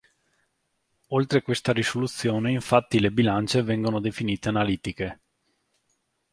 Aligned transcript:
Oltre 1.09 1.43
questa 1.43 1.71
risoluzione 1.73 2.51
infatti 2.51 2.99
le 2.99 3.11
bilance 3.11 3.61
vengono 3.61 3.99
definite 3.99 4.49
analitiche. 4.49 5.21